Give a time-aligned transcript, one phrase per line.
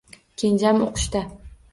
[0.43, 1.21] Kenjam o`qishda